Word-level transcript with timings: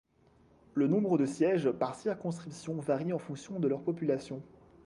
Le 0.73 0.87
nombre 0.87 1.19
de 1.19 1.27
sièges 1.27 1.69
par 1.69 1.93
circonscription 1.93 2.73
varie 2.79 3.13
en 3.13 3.19
fonction 3.19 3.59
de 3.59 3.67
leur 3.67 3.83
population. 3.83 4.41